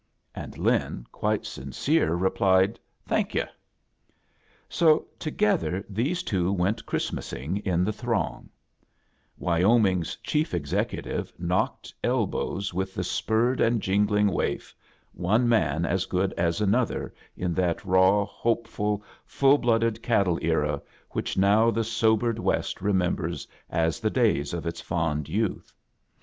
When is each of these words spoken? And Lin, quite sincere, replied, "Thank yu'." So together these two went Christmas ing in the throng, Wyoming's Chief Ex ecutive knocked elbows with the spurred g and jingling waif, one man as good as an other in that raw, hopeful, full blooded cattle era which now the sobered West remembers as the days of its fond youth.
And 0.33 0.57
Lin, 0.57 1.05
quite 1.11 1.45
sincere, 1.45 2.15
replied, 2.15 2.79
"Thank 3.05 3.35
yu'." 3.35 3.43
So 4.67 5.05
together 5.19 5.85
these 5.87 6.23
two 6.23 6.51
went 6.51 6.87
Christmas 6.87 7.31
ing 7.31 7.57
in 7.57 7.83
the 7.83 7.93
throng, 7.93 8.49
Wyoming's 9.37 10.15
Chief 10.23 10.55
Ex 10.55 10.71
ecutive 10.73 11.31
knocked 11.37 11.93
elbows 12.03 12.73
with 12.73 12.95
the 12.95 13.03
spurred 13.03 13.59
g 13.59 13.63
and 13.63 13.79
jingling 13.79 14.29
waif, 14.29 14.73
one 15.11 15.47
man 15.47 15.85
as 15.85 16.07
good 16.07 16.33
as 16.33 16.61
an 16.61 16.73
other 16.73 17.13
in 17.37 17.53
that 17.53 17.85
raw, 17.85 18.25
hopeful, 18.25 19.03
full 19.23 19.59
blooded 19.59 20.01
cattle 20.01 20.39
era 20.41 20.81
which 21.11 21.37
now 21.37 21.69
the 21.69 21.83
sobered 21.83 22.39
West 22.39 22.81
remembers 22.81 23.47
as 23.69 23.99
the 23.99 24.09
days 24.09 24.51
of 24.51 24.65
its 24.65 24.81
fond 24.81 25.29
youth. 25.29 25.71